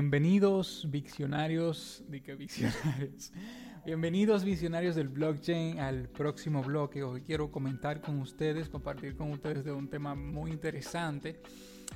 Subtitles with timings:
[0.00, 2.04] Bienvenidos visionarios.
[3.84, 7.02] Bienvenidos visionarios del blockchain al próximo bloque.
[7.02, 11.40] Hoy quiero comentar con ustedes, compartir con ustedes de un tema muy interesante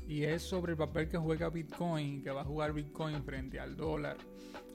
[0.08, 3.76] y es sobre el papel que juega Bitcoin, que va a jugar Bitcoin frente al
[3.76, 4.16] dólar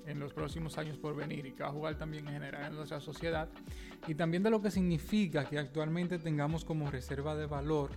[0.05, 2.75] en los próximos años por venir y que va a jugar también en general en
[2.77, 3.49] nuestra sociedad
[4.07, 7.91] y también de lo que significa que actualmente tengamos como reserva de valor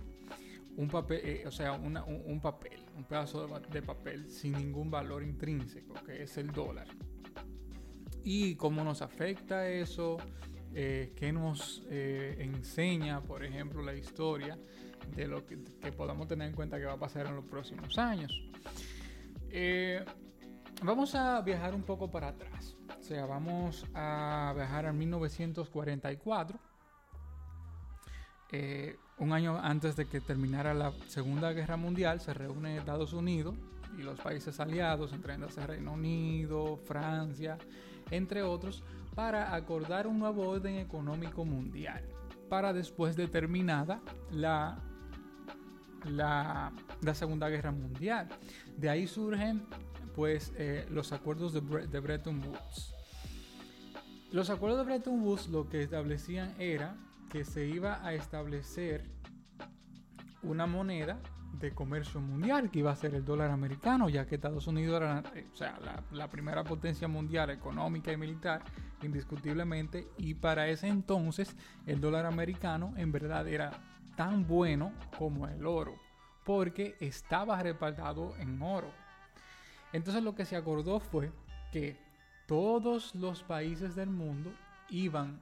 [0.81, 5.93] un papel, eh, o sea, un, papel, un pedazo de, papel sin ningún valor intrínseco,
[6.03, 6.87] que es el dólar.
[8.23, 10.17] Y cómo nos afecta eso,
[10.73, 14.57] eh, qué nos eh, enseña, por ejemplo, la historia
[15.15, 15.57] de lo que,
[15.95, 18.31] podamos tener en cuenta que va a pasar en los próximos años.
[20.81, 22.75] vamos a viajar un poco para atrás.
[22.99, 26.59] O sea, vamos a viajar a 1944
[28.51, 33.53] eh, un año antes de que terminara la Segunda Guerra Mundial, se reúnen Estados Unidos
[33.95, 37.59] y los países aliados, entre ellos Reino Unido, Francia,
[38.09, 42.03] entre otros, para acordar un nuevo orden económico mundial,
[42.49, 44.79] para después de terminada la,
[46.09, 46.73] la,
[47.13, 48.27] Segunda Guerra Mundial.
[48.75, 49.61] De ahí surgen
[50.15, 52.95] pues eh, los acuerdos de, de Bretton Woods.
[54.31, 56.95] Los acuerdos de Bretton Woods lo que establecían era
[57.31, 59.05] que se iba a establecer
[60.43, 61.17] una moneda
[61.53, 65.23] de comercio mundial que iba a ser el dólar americano, ya que Estados Unidos era
[65.35, 65.79] eh, o sea,
[66.11, 68.63] la, primera potencia mundial económica y militar,
[69.01, 73.71] indiscutiblemente, y para ese entonces el dólar americano en verdad era
[74.17, 75.95] tan bueno como el oro,
[76.43, 78.91] porque estaba respaldado en oro.
[79.93, 81.31] Entonces lo que se acordó fue
[81.71, 81.97] que
[82.47, 84.51] todos los países del mundo
[84.89, 85.39] iban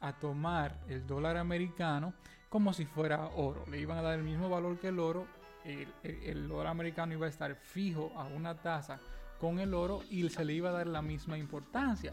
[0.00, 2.14] a tomar el dólar americano
[2.48, 3.64] como si fuera oro.
[3.70, 5.26] Le iban a dar el mismo valor que el oro.
[5.64, 9.00] El, dólar americano iba a estar fijo a una tasa
[9.40, 12.12] con el oro y se le iba a dar la misma importancia.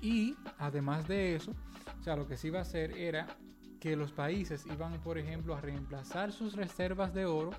[0.00, 1.52] Y además de eso,
[1.98, 3.26] o sea, lo que se iba a hacer era
[3.80, 7.50] que los países iban, por ejemplo, a reemplazar sus reservas de oro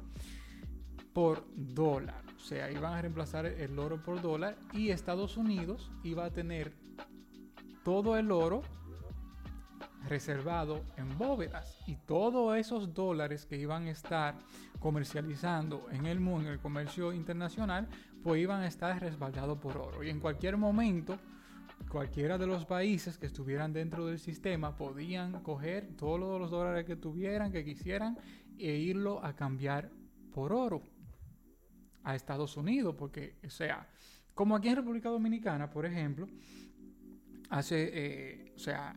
[1.14, 2.24] por dólar.
[2.38, 6.74] O sea, iban a reemplazar el oro por dólar y Estados Unidos iba a tener
[7.84, 8.64] todo el oro
[10.08, 14.36] reservado en bóvedas y todos esos dólares que iban a estar
[14.80, 17.88] comercializando en el mundo, en el comercio internacional,
[18.24, 20.04] pues iban a estar respaldados por oro.
[20.04, 21.18] Y en cualquier momento,
[21.90, 26.96] cualquiera de los países que estuvieran dentro del sistema podían coger todos los dólares que
[26.96, 28.18] tuvieran, que quisieran,
[28.58, 29.92] e irlo a cambiar
[30.34, 30.82] por oro
[32.04, 33.88] a Estados Unidos, porque, o sea,
[34.34, 36.28] como aquí en República Dominicana, por ejemplo,
[37.50, 38.96] hace, eh, o sea,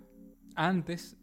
[0.59, 1.17] antes,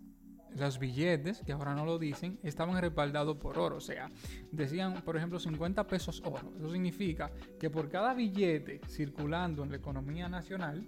[0.56, 3.76] los billetes, que ahora no lo dicen, estaban respaldados por oro.
[3.76, 4.10] O sea,
[4.52, 6.54] decían, por ejemplo, 50 pesos oro.
[6.58, 10.88] Eso significa que por cada billete circulando en la economía nacional,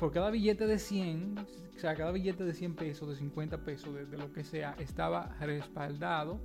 [0.00, 3.94] por cada billete de 100, o sea, cada billete de 100 pesos, de 50 pesos,
[3.94, 6.40] de, lo que sea, estaba respaldado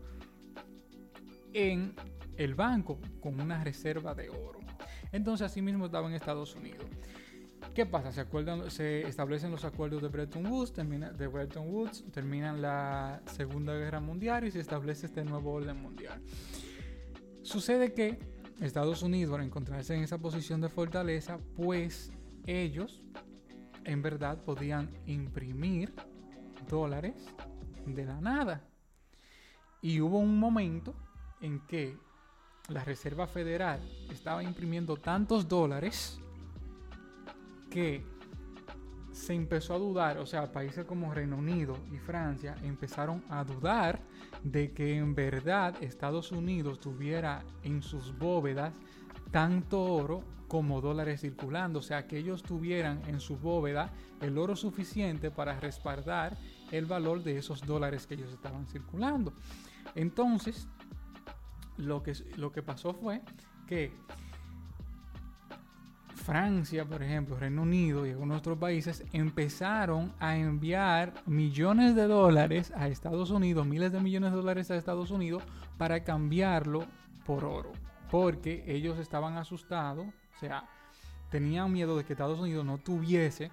[1.53, 1.95] en
[2.37, 4.59] el banco con una reserva de oro.
[5.11, 6.85] Entonces, así mismo estaba en Estados Unidos.
[7.75, 8.13] ¿Qué pasa?
[8.69, 13.99] Se, establecen los acuerdos de Bretton Woods, termina, de Bretton Woods, terminan la Segunda Guerra
[13.99, 16.21] Mundial y se establece este nuevo orden mundial.
[17.43, 18.17] Sucede que
[18.61, 22.13] Estados Unidos, al encontrarse en esa posición de fortaleza, pues
[22.45, 23.03] ellos
[23.83, 25.93] en verdad podían imprimir
[26.69, 27.25] dólares
[27.85, 28.63] de la nada.
[29.81, 30.95] Y hubo un momento
[31.41, 31.97] en que
[32.69, 36.21] la Reserva Federal estaba imprimiendo tantos dólares
[37.75, 38.05] que
[39.11, 43.99] se empezó a dudar, o sea, países como Reino Unido y Francia empezaron a dudar
[44.45, 48.73] de que en verdad Estados Unidos tuviera en sus bóvedas
[49.29, 54.55] tanto oro como dólares circulando, o sea, que ellos tuvieran en su bóveda el oro
[54.55, 56.37] suficiente para respaldar
[56.71, 59.33] el valor de esos dólares que ellos estaban circulando.
[59.95, 60.69] Entonces,
[61.75, 63.21] lo que, lo que pasó fue
[63.67, 63.91] que
[66.25, 72.73] Francia, por ejemplo, Reino Unido y algunos otros países empezaron a enviar millones de dólares
[72.75, 75.43] a Estados Unidos, miles de millones de dólares a Estados Unidos
[75.77, 76.87] para cambiarlo
[77.27, 77.71] por oro,
[78.09, 80.67] porque ellos estaban asustados, o sea,
[81.29, 83.51] tenían miedo de que Estados Unidos no tuviese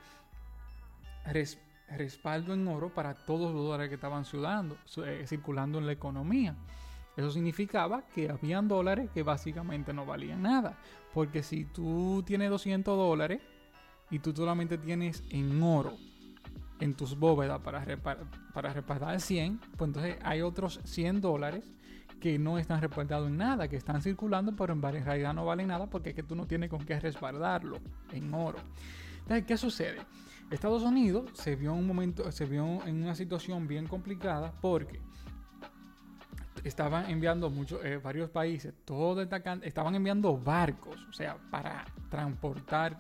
[1.90, 6.56] respaldo en oro para todos los dólares que estaban eh, circulando en la economía.
[7.16, 10.78] Eso significaba que habían dólares que básicamente no valían nada.
[11.12, 13.40] Porque si tú tienes 200 dólares
[14.10, 15.96] y tú solamente tienes en oro
[16.80, 17.84] en tus bóvedas para,
[18.52, 21.64] para respaldar 100, pues entonces hay otros 100 dólares
[22.20, 25.86] que no están respaldados en nada, que están circulando, pero en realidad no valen nada
[25.86, 27.78] porque es que tú no tienes con qué respaldarlo
[28.12, 28.58] en oro.
[29.20, 29.98] Entonces, ¿qué sucede?
[30.50, 35.00] Estados Unidos se vio un momento, se vio en una situación bien complicada porque
[36.64, 42.98] estaban enviando muchos, eh, varios países, todo estaban enviando barcos, o sea, para transportar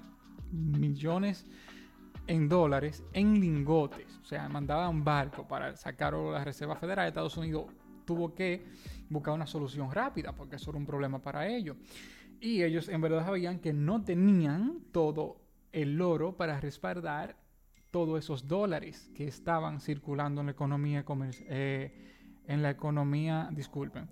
[0.50, 1.46] millones
[2.26, 7.36] en dólares en lingotes, o sea, mandaban barcos para sacar la Reserva Federal de Estados
[7.36, 7.66] Unidos
[8.04, 8.64] tuvo que
[9.08, 11.76] buscar una solución rápida porque eso era un problema para ellos.
[12.40, 17.36] Y ellos en verdad sabían que no tenían todo el oro para respaldar
[17.90, 21.04] todos esos dólares que estaban circulando en la economía
[21.48, 22.11] eh,
[22.46, 24.08] en la economía, disculpen,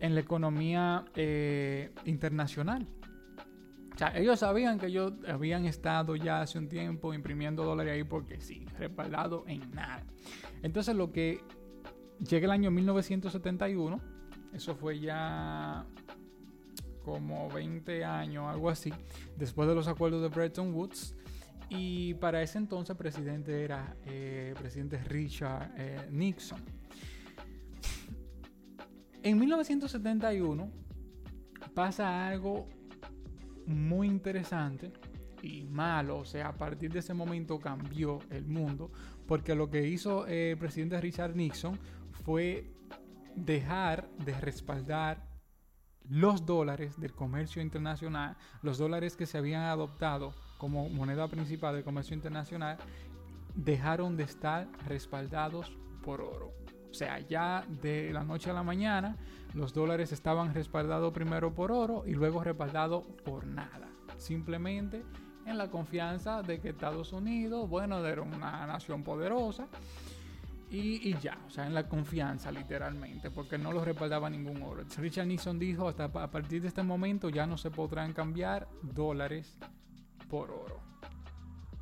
[0.00, 2.86] en la economía eh, internacional.
[3.94, 8.04] O sea, ellos sabían que ellos habían estado ya hace un tiempo imprimiendo dólares ahí
[8.04, 10.02] porque sí, respaldado en nada.
[10.62, 11.40] Entonces lo que
[12.18, 14.00] llega el año 1971,
[14.52, 15.86] eso fue ya
[17.04, 18.92] como 20 años, algo así,
[19.36, 21.14] después de los acuerdos de Bretton Woods.
[21.68, 26.60] Y para ese entonces presidente era eh, presidente Richard eh, Nixon.
[29.24, 30.70] En 1971
[31.72, 32.68] pasa algo
[33.64, 34.92] muy interesante
[35.40, 38.92] y malo, o sea, a partir de ese momento cambió el mundo,
[39.26, 41.78] porque lo que hizo eh, el presidente Richard Nixon
[42.22, 42.70] fue
[43.34, 45.26] dejar de respaldar
[46.06, 51.84] los dólares del comercio internacional, los dólares que se habían adoptado como moneda principal del
[51.84, 52.76] comercio internacional,
[53.54, 55.72] dejaron de estar respaldados
[56.02, 56.63] por oro.
[56.94, 59.16] O sea, ya de la noche a la mañana,
[59.52, 63.88] los dólares estaban respaldados primero por oro y luego respaldados por nada.
[64.16, 65.02] Simplemente
[65.44, 69.66] en la confianza de que Estados Unidos, bueno, era una nación poderosa
[70.70, 74.84] y, ya, o sea, en la confianza literalmente, porque no lo respaldaba ningún oro.
[74.96, 79.58] Richard Nixon dijo, hasta a partir de este momento ya no se podrán cambiar dólares
[80.30, 80.80] por oro.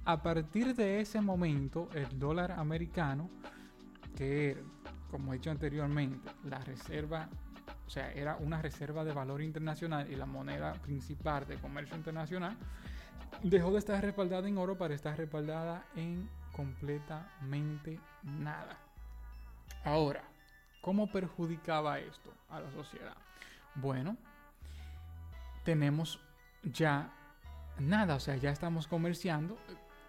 [0.07, 3.29] A partir de ese momento, el dólar americano,
[4.17, 4.63] que
[5.13, 7.29] como he dicho anteriormente, la reserva,
[7.87, 12.57] o sea, era una reserva de valor internacional y la moneda principal de comercio internacional,
[13.43, 18.79] dejó de estar respaldada en oro para estar respaldada en completamente nada.
[19.85, 20.25] Ahora,
[20.81, 23.17] ¿cómo perjudicaba esto a la sociedad?
[23.75, 24.17] Bueno,
[25.63, 26.21] tenemos
[26.63, 27.13] ya
[27.79, 29.59] nada, o sea, ya estamos comerciando.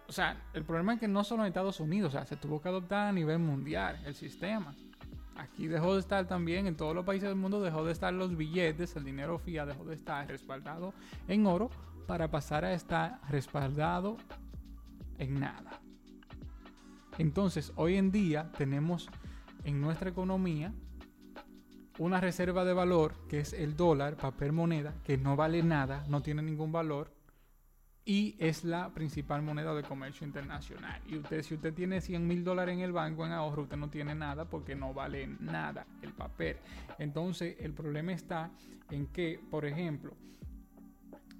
[0.08, 2.62] O sea, el problema es que no solo en Estados Unidos, o sea, se tuvo
[2.62, 4.74] que adoptar a nivel mundial el sistema.
[5.36, 8.36] Aquí dejó de estar también, en todos los países del mundo dejó de estar los
[8.36, 10.94] billetes, el dinero fiat dejó de estar respaldado
[11.26, 11.70] en oro
[12.06, 14.16] para pasar a estar respaldado
[15.18, 15.80] en nada.
[17.18, 19.08] Entonces, hoy en día tenemos
[19.64, 20.72] en nuestra economía
[21.98, 26.22] una reserva de valor que es el dólar, papel moneda, que no vale nada, no
[26.22, 27.12] tiene ningún valor
[28.04, 31.00] y es la principal moneda de comercio internacional.
[31.06, 33.88] Y usted, si usted tiene 100 mil dólares en el banco en ahorro, usted no
[33.88, 36.56] tiene nada porque no vale nada el papel.
[36.98, 38.50] Entonces, el problema está
[38.90, 40.14] en que, por ejemplo,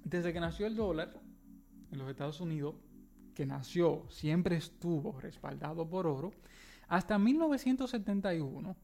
[0.03, 1.13] desde que nació el dólar
[1.91, 2.75] en los Estados Unidos,
[3.35, 6.33] que nació, siempre estuvo respaldado por oro,
[6.87, 8.75] hasta 1971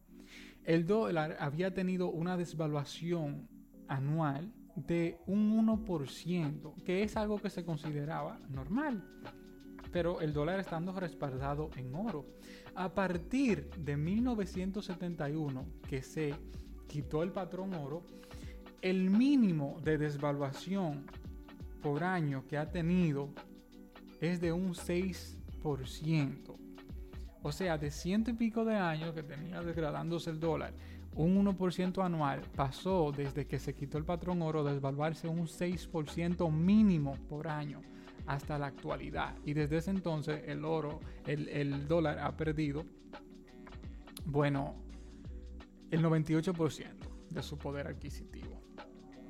[0.63, 3.47] el dólar había tenido una desvaluación
[3.87, 9.03] anual de un 1%, que es algo que se consideraba normal,
[9.91, 12.25] pero el dólar estando respaldado en oro.
[12.75, 16.33] A partir de 1971, que se
[16.87, 18.03] quitó el patrón oro,
[18.81, 21.05] el mínimo de desvaluación
[21.81, 23.29] por año que ha tenido
[24.19, 26.55] es de un 6%.
[27.43, 30.73] O sea, de ciento y pico de años que tenía degradándose el dólar,
[31.15, 36.51] un 1% anual pasó desde que se quitó el patrón oro de desvaluarse un 6%
[36.51, 37.81] mínimo por año
[38.25, 39.35] hasta la actualidad.
[39.45, 42.85] Y desde ese entonces el oro, el, el dólar ha perdido,
[44.25, 44.75] bueno,
[45.89, 46.87] el 98%
[47.29, 48.61] de su poder adquisitivo,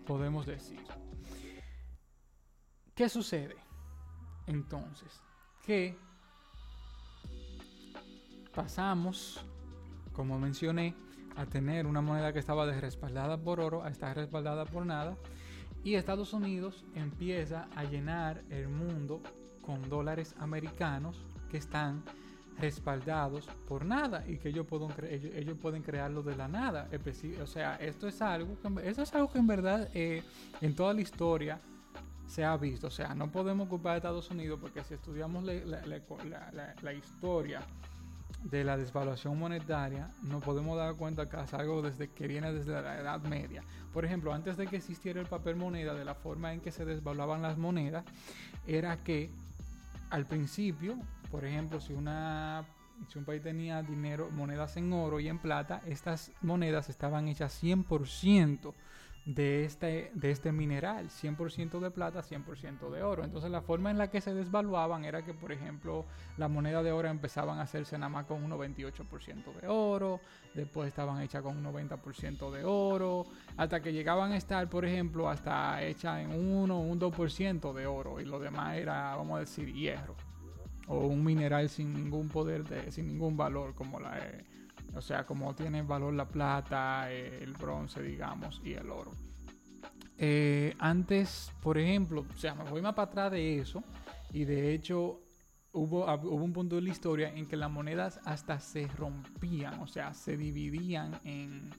[0.05, 0.83] podemos decir.
[2.93, 3.55] ¿Qué sucede?
[4.45, 5.23] Entonces,
[5.65, 5.97] que
[8.53, 9.43] pasamos,
[10.13, 10.95] como mencioné,
[11.35, 15.15] a tener una moneda que estaba respaldada por oro a estar respaldada por nada.
[15.83, 19.21] Y Estados Unidos empieza a llenar el mundo
[19.61, 22.03] con dólares americanos que están
[22.59, 26.88] respaldados por nada y que ellos pueden, ellos, pueden crearlo de la nada.
[27.41, 30.23] O sea, esto es algo que, esto es algo que en verdad eh,
[30.61, 31.59] en toda la historia
[32.27, 32.88] se ha visto.
[32.88, 37.61] O sea, no podemos culpar a Estados Unidos porque si estudiamos la historia
[38.43, 42.81] de la desvaluación monetaria nos podemos dar cuenta que es algo desde que viene desde
[42.81, 43.63] la Edad Media.
[43.93, 46.86] Por ejemplo, antes de que existiera el papel moneda, de la forma en que se
[46.86, 48.03] desvaluaban las monedas,
[48.65, 49.29] era que
[50.10, 50.98] al principio,
[51.29, 51.93] por ejemplo, si
[53.10, 57.62] si un país tenía dinero, monedas en oro y en plata, estas monedas estaban hechas
[57.63, 58.74] 100%
[59.25, 63.23] de este, de este mineral, 100% de plata, 100% de oro.
[63.23, 66.05] Entonces la forma en la que se desvaluaban era que, por ejemplo,
[66.37, 70.19] la moneda de oro empezaban a hacerse nada más con un 98% de oro,
[70.55, 73.25] después estaban hechas con un 90% de oro,
[73.57, 77.85] hasta que llegaban a estar, por ejemplo, hasta hechas en 1 o un 2% de
[77.85, 80.15] oro y lo demás era, vamos a decir, hierro
[80.87, 84.17] o un mineral sin ningún poder, de, sin ningún valor como la...
[84.17, 84.43] Eh,
[84.95, 89.12] o sea, como tiene valor la plata, eh, el bronce, digamos, y el oro.
[90.17, 93.83] Eh, antes, por ejemplo, o sea, me voy más para atrás de eso,
[94.31, 95.19] y de hecho
[95.74, 99.88] hubo, hubo un punto de la historia en que las monedas hasta se rompían, o
[99.88, 101.69] sea, se dividían en,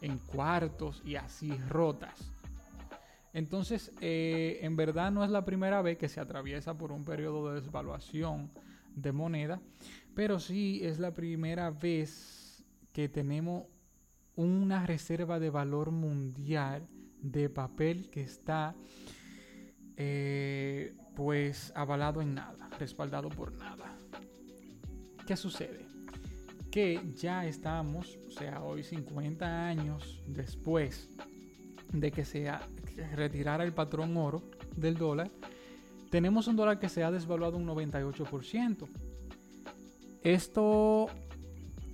[0.00, 2.32] en cuartos y así rotas.
[3.32, 7.50] Entonces, eh, en verdad no es la primera vez que se atraviesa por un periodo
[7.50, 8.50] de desvaluación
[8.94, 9.60] de moneda,
[10.16, 13.64] pero sí es la primera vez que tenemos
[14.34, 16.88] una reserva de valor mundial
[17.20, 18.74] de papel que está
[19.94, 23.94] eh, pues avalado en nada, respaldado por nada.
[25.26, 25.84] ¿Qué sucede?
[26.70, 31.10] Que ya estamos, o sea, hoy 50 años después
[31.92, 32.50] de que se
[33.14, 34.42] retirara el patrón oro
[34.76, 35.30] del dólar,
[36.10, 38.88] tenemos un dólar que se ha desvaluado un 98%.
[40.26, 41.06] Esto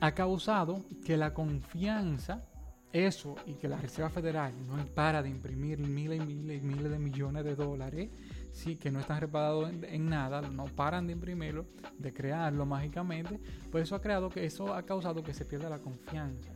[0.00, 2.46] ha causado que la confianza,
[2.90, 6.90] eso y que la Reserva Federal no para de imprimir miles y miles y miles
[6.90, 8.08] de millones de dólares,
[8.50, 11.66] sí, que no están reparados en, nada, no paran de imprimirlo,
[11.98, 13.38] de crearlo mágicamente,
[13.70, 16.54] pues eso ha creado que eso ha causado que se pierda la confianza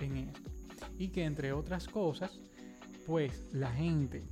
[0.00, 0.50] en esto.
[0.98, 2.40] Y que entre otras cosas,
[3.06, 4.22] pues la gente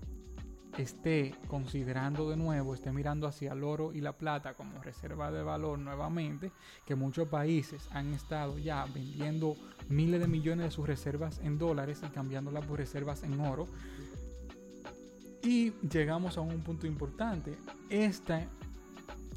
[0.78, 5.42] esté considerando de nuevo, esté mirando hacia el oro y la plata como reserva de
[5.42, 6.52] valor nuevamente,
[6.86, 9.56] que muchos países han estado ya vendiendo
[9.88, 13.66] miles de millones de sus reservas en dólares y cambiándolas por reservas en oro.
[15.42, 17.58] Y llegamos a un punto importante.
[17.90, 18.48] Este,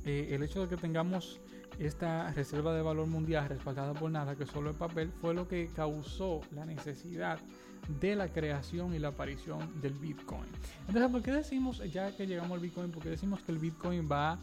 [0.06, 1.40] eh, el hecho de que tengamos
[1.80, 5.68] esta reserva de valor mundial respaldada por nada, que solo el papel, fue lo que
[5.76, 7.40] causó la necesidad
[8.00, 10.50] de la creación y la aparición del Bitcoin.
[10.88, 14.10] Entonces, ¿por qué decimos, ya que llegamos al Bitcoin, por qué decimos que el Bitcoin
[14.12, 14.40] va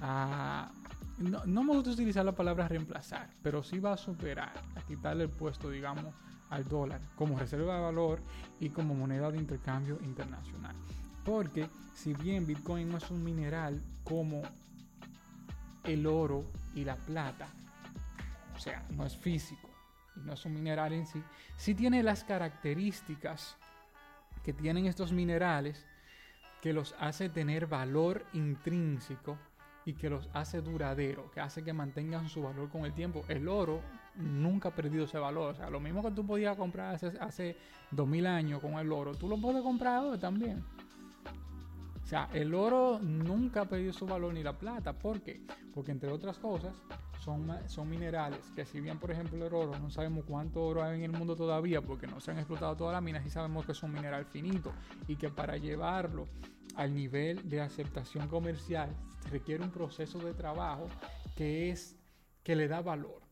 [0.00, 0.70] a...
[1.18, 5.24] No, no me gusta utilizar la palabra reemplazar, pero sí va a superar, a quitarle
[5.24, 6.14] el puesto, digamos,
[6.50, 8.20] al dólar como reserva de valor
[8.60, 10.74] y como moneda de intercambio internacional.
[11.24, 14.42] Porque si bien Bitcoin no es un mineral como
[15.84, 17.48] el oro y la plata,
[18.54, 19.68] o sea, no es físico,
[20.16, 21.22] no es un mineral en sí,
[21.56, 23.56] sí tiene las características
[24.42, 25.86] que tienen estos minerales
[26.60, 29.36] que los hace tener valor intrínseco
[29.84, 33.24] y que los hace duradero, que hace que mantengan su valor con el tiempo.
[33.28, 33.80] El oro
[34.14, 35.54] nunca ha perdido ese valor.
[35.54, 37.56] O sea, lo mismo que tú podías comprar hace, hace
[37.90, 40.64] 2000 años con el oro, tú lo puedes comprar hoy también.
[42.34, 44.92] El oro nunca ha perdido su valor ni la plata.
[44.98, 45.40] ¿Por qué?
[45.72, 46.74] Porque entre otras cosas,
[47.18, 50.96] son, son minerales que si bien por ejemplo el oro no sabemos cuánto oro hay
[50.96, 53.72] en el mundo todavía porque no se han explotado todas las minas y sabemos que
[53.72, 54.72] es un mineral finito
[55.06, 56.26] y que para llevarlo
[56.74, 58.90] al nivel de aceptación comercial
[59.30, 60.88] requiere un proceso de trabajo
[61.36, 61.96] que es
[62.42, 63.22] que le da valor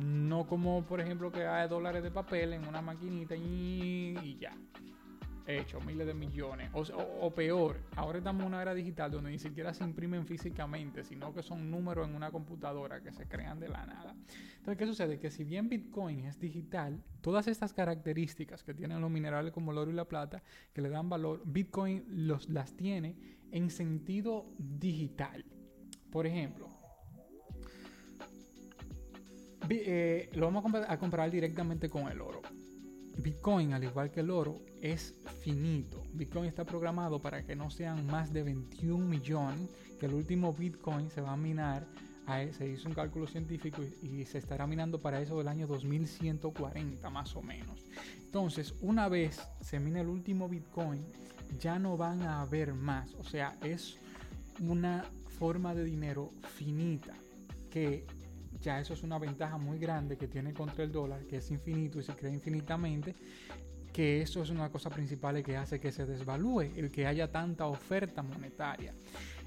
[0.00, 4.56] no como por ejemplo que hay dólares de papel en una maquinita y ya
[5.50, 6.70] hecho miles de millones.
[6.72, 11.32] O, peor, ahora estamos en una era digital donde ni siquiera se imprimen físicamente, sino
[11.32, 14.14] que son números en una computadora que se crean de la nada.
[14.56, 15.18] Entonces, ¿qué sucede?
[15.18, 19.78] Que si bien Bitcoin es digital, todas estas características que tienen los minerales como el
[19.78, 20.42] oro y la plata,
[20.72, 23.16] que le dan valor, Bitcoin los, las tiene
[23.52, 25.44] en sentido digital.
[26.10, 26.68] Por ejemplo,
[29.68, 32.42] eh, lo vamos a comparar directamente con el oro.
[33.18, 36.02] Bitcoin, al igual que el oro, es finito.
[36.12, 39.68] Bitcoin está programado para que no sean más de 21 millones,
[39.98, 41.86] que el último Bitcoin se va a minar,
[42.56, 47.34] se hizo un cálculo científico y, se estará minando para eso del año 2140 más
[47.34, 47.84] o menos.
[48.22, 51.04] Entonces, una vez se mina el último Bitcoin,
[51.58, 53.14] ya no van a haber más.
[53.14, 53.98] O sea, es
[54.60, 55.04] una
[55.38, 57.14] forma de dinero finita
[57.70, 58.06] que
[58.60, 61.98] ya eso es una ventaja muy grande que tiene contra el dólar, que es infinito
[61.98, 63.14] y se crea infinitamente,
[63.92, 67.66] que eso es una cosa principal que hace que se desvalúe, el que haya tanta
[67.66, 68.94] oferta monetaria.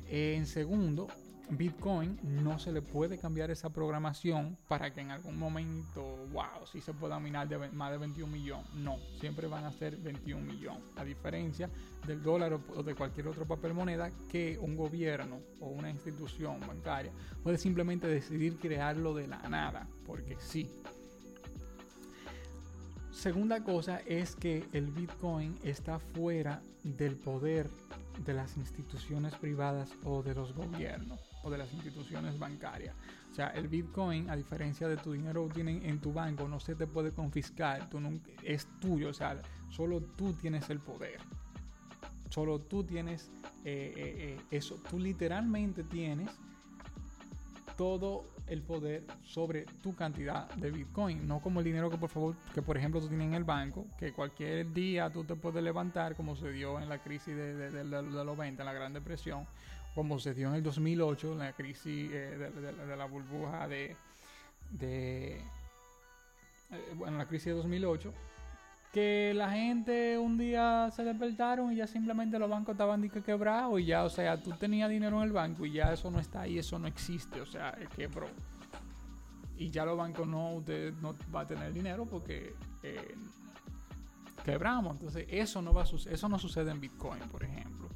[0.10, 1.08] en segundo,
[1.50, 6.82] Bitcoin no se le puede cambiar esa programación para que en algún momento, wow, si
[6.82, 8.66] se pueda minar de más de 21 millones.
[8.74, 10.84] No, siempre van a ser 21 millones.
[10.96, 11.70] A diferencia
[12.08, 17.12] del dólar o de cualquier otro papel moneda que un gobierno o una institución bancaria
[17.44, 20.70] puede simplemente decidir crearlo de la nada, porque sí.
[23.24, 27.70] Segunda cosa es que el Bitcoin está fuera del poder
[28.26, 32.94] de las instituciones privadas o de los gobiernos o de las instituciones bancarias.
[33.32, 36.60] O sea, el Bitcoin, a diferencia de tu dinero que tienen en tu banco, no
[36.60, 38.02] se te puede confiscar, tú
[38.44, 41.22] es tuyo, o sea, solo tú tienes el poder.
[42.28, 43.32] Solo tú tienes
[43.64, 46.30] eh, eh, eh, eso, tú literalmente tienes
[47.78, 52.36] todo el poder sobre tu cantidad de Bitcoin, no como el dinero que por favor,
[52.54, 56.16] que por ejemplo tú tienes en el banco, que cualquier día tú te puedes levantar,
[56.16, 59.48] como se dio en la crisis de, de, de los 20, en la Gran Depresión,
[59.96, 62.52] como se dio en el 2008, en la crisis eh,
[62.88, 63.96] de, la burbuja de,
[64.72, 68.14] de eh, bueno, la crisis de 2008,
[68.94, 73.86] que la gente un día se despertaron y ya simplemente los bancos estaban quebrados y
[73.86, 76.60] ya, o sea, tú tenías dinero en el banco y ya eso no está ahí,
[76.60, 78.28] eso no existe, o sea, quebró.
[79.58, 83.16] Y ya los bancos no, usted no va a tener dinero porque eh,
[84.46, 84.94] quebramos.
[84.94, 87.90] Entonces, eso no va a eso no sucede en Bitcoin, por ejemplo.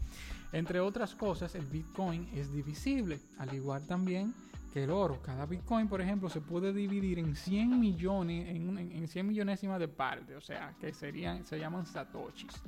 [0.51, 4.34] Entre otras cosas, el Bitcoin es divisible, al igual también
[4.68, 5.22] que el oro.
[5.22, 9.88] Cada Bitcoin, por ejemplo, se puede dividir en 100 millones, en, en 100 millonésimas de
[9.88, 12.62] parte, o sea, que serían, se llaman satoshis.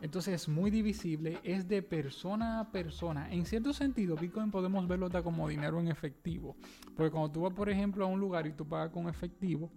[0.00, 3.32] Entonces es muy divisible, es de persona a persona.
[3.32, 6.56] En cierto sentido, Bitcoin podemos verlo como dinero en efectivo.
[6.96, 9.70] Porque cuando tú vas, por ejemplo, a un lugar y tú pagas con efectivo,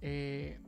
[0.00, 0.60] eh,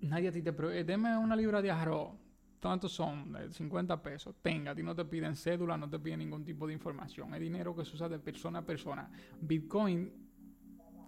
[0.00, 2.17] nadie a ti te pregunta, deme una libra de arroz
[2.58, 3.36] tantos son?
[3.50, 4.34] 50 eh, pesos.
[4.42, 7.34] Tenga, a ti no te piden cédula, no te piden ningún tipo de información.
[7.34, 9.10] Es dinero que se usa de persona a persona.
[9.40, 10.27] Bitcoin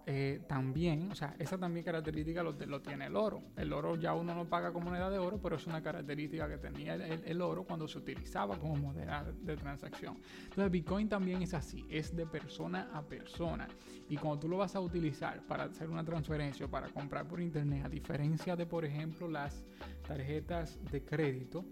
[0.05, 3.43] eh, también, o sea, esa también característica lo, tiene el oro.
[3.55, 6.57] El oro ya uno no paga como moneda de oro, pero es una característica que
[6.57, 10.17] tenía el, oro cuando se utilizaba como moneda de, transacción.
[10.43, 13.67] Entonces, Bitcoin también es así, es de persona a persona.
[14.09, 17.39] Y cuando tú lo vas a utilizar para hacer una transferencia o para comprar por
[17.39, 19.65] internet, a diferencia de, por ejemplo, las
[20.07, 21.63] tarjetas de crédito,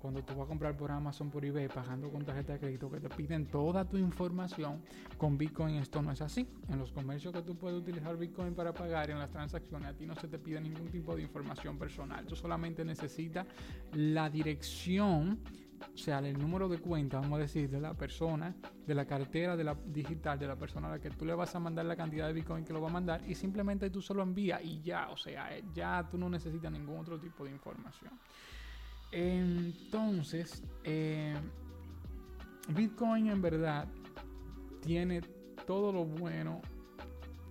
[0.00, 3.00] cuando tú vas a comprar por Amazon, por eBay, pagando con tarjeta de crédito, que
[3.00, 4.82] te piden toda tu información,
[5.16, 6.48] con Bitcoin esto no es así.
[6.68, 10.06] En los comercios que tú puedes utilizar Bitcoin para pagar en las transacciones, a ti
[10.06, 12.26] no se te pide ningún tipo de información personal.
[12.26, 13.46] Tú solamente necesitas
[13.92, 15.40] la dirección
[15.94, 18.54] o sea, el número de cuenta, vamos a decir, de la persona,
[18.86, 21.54] de la cartera de la digital de la persona a la que tú le vas
[21.54, 24.22] a mandar la cantidad de Bitcoin que lo va a mandar y simplemente tú solo
[24.22, 28.12] envías y ya, o sea, ya tú no necesitas ningún otro tipo de información.
[29.84, 31.34] Entonces, eh,
[32.68, 33.88] Bitcoin en verdad
[34.80, 35.20] tiene
[35.66, 36.60] todo lo bueno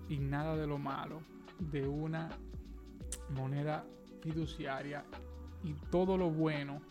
[0.10, 1.22] y nada de lo malo
[1.60, 2.30] de una
[3.36, 3.86] moneda
[4.22, 5.04] fiduciaria
[5.64, 6.82] y todo lo bueno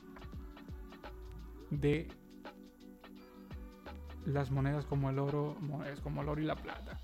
[1.71, 2.09] de
[4.27, 5.57] las monedas como el oro,
[6.03, 6.99] como el oro y la plata,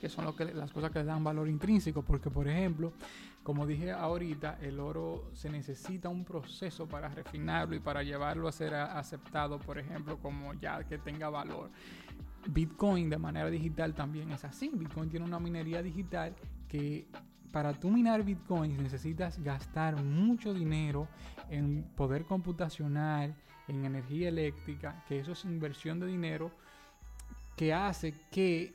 [0.00, 2.92] que son lo que, las cosas que dan valor intrínseco, porque por ejemplo,
[3.44, 8.52] como dije ahorita, el oro se necesita un proceso para refinarlo y para llevarlo a
[8.52, 11.70] ser aceptado, por ejemplo, como ya que tenga valor.
[12.48, 14.70] Bitcoin de manera digital también es así.
[14.72, 16.34] Bitcoin tiene una minería digital
[16.68, 17.06] que
[17.52, 21.06] para tú minar Bitcoin necesitas gastar mucho dinero
[21.50, 23.34] en poder computacional,
[23.68, 26.50] en energía eléctrica, que eso es inversión de dinero
[27.56, 28.74] que hace que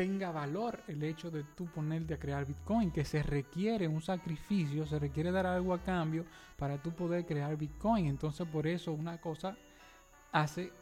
[0.00, 4.86] tenga valor el hecho de tú ponerte a crear Bitcoin, que se requiere un sacrificio,
[4.86, 6.24] se requiere dar algo a cambio
[6.56, 8.06] para tú poder crear Bitcoin.
[8.06, 9.58] Entonces por eso una cosa
[10.32, 10.72] hace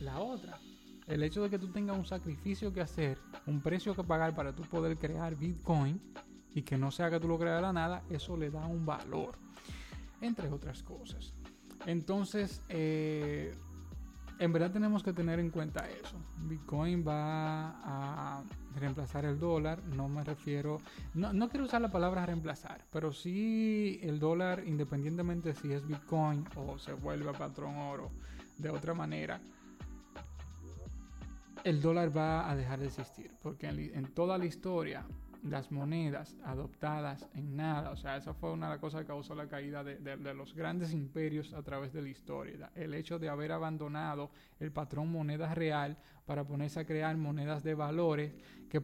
[0.00, 0.58] la otra.
[1.06, 4.54] El hecho de que tú tengas un sacrificio que hacer, un precio que pagar para
[4.54, 5.98] tú poder crear Bitcoin
[6.54, 9.38] y que no sea que tú lo creas la nada, eso le da un valor,
[10.20, 11.32] entre otras cosas.
[11.86, 13.54] Entonces, eh,
[14.40, 16.16] en verdad tenemos que tener en cuenta eso.
[16.38, 18.42] Bitcoin va a
[18.74, 20.78] reemplazar el dólar, no me refiero,
[21.12, 26.78] no, quiero usar la palabra reemplazar, pero sí el dólar, independientemente si es Bitcoin o
[26.78, 28.10] se vuelve patrón oro
[28.56, 29.40] de otra manera,
[31.62, 35.04] el dólar va a dejar de existir, porque en toda la historia
[35.42, 37.90] las monedas adoptadas en nada.
[37.90, 40.92] O sea, esa fue una de las cosas que causó la caída de, los grandes
[40.92, 42.70] imperios a través de la historia.
[42.74, 47.74] El hecho de haber abandonado el patrón moneda real para ponerse a crear monedas de
[47.74, 48.32] valores,
[48.68, 48.80] que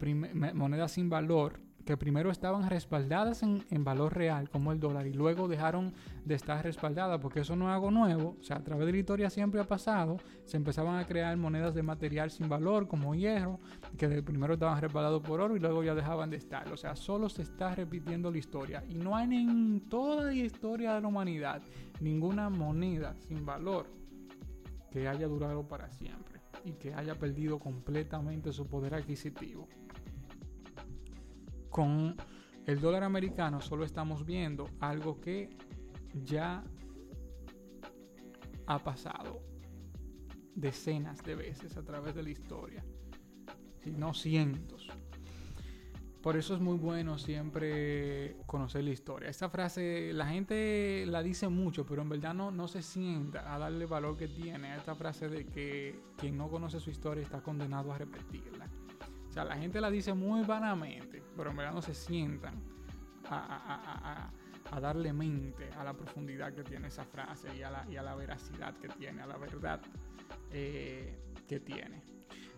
[0.54, 5.46] monedas sin valor, que primero estaban respaldadas en, valor real, como el dólar, y luego
[5.46, 5.94] dejaron
[6.24, 8.36] de estar respaldadas, porque eso no es algo nuevo.
[8.40, 10.16] O sea, a través de la historia siempre ha pasado.
[10.44, 13.60] Se empezaban a crear monedas de material sin valor, como hierro,
[13.96, 16.70] que primero estaban respaldados por oro y luego ya dejaban de estar.
[16.72, 18.84] O sea, solo se está repitiendo la historia.
[18.88, 21.62] Y no hay en toda la historia de la humanidad
[22.00, 23.86] ninguna moneda sin valor
[24.90, 29.68] que haya durado para siempre y que haya perdido completamente su poder adquisitivo
[31.76, 32.16] con
[32.64, 35.50] el dólar americano solo estamos viendo algo que
[36.24, 36.64] ya
[38.66, 39.42] ha pasado
[40.54, 42.82] decenas de veces a través de la historia,
[43.84, 44.88] si no cientos.
[46.22, 49.28] Por eso es muy bueno siempre conocer la historia.
[49.28, 53.58] Esta frase la gente la dice mucho, pero en verdad no, no se sienta a
[53.58, 57.42] darle valor que tiene a esta frase de que quien no conoce su historia está
[57.42, 58.66] condenado a repetirla
[59.36, 62.54] sea, la gente la dice muy vanamente, pero en verdad no se sientan
[63.28, 64.30] a,
[64.80, 69.20] darle mente a la profundidad que tiene esa frase y a la, veracidad que tiene,
[69.20, 69.82] a la verdad
[70.50, 71.14] eh,
[71.46, 72.02] que tiene.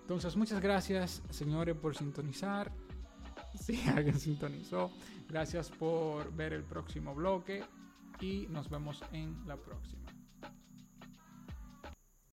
[0.00, 2.70] Entonces, muchas gracias, señores, por sintonizar.
[3.54, 4.92] Si alguien sintonizó,
[5.28, 7.64] gracias por ver el próximo bloque
[8.20, 10.07] y nos vemos en la próxima.